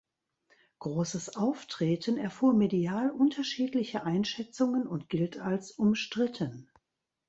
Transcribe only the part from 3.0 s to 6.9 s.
unterschiedliche Einschätzungen und gilt als umstritten.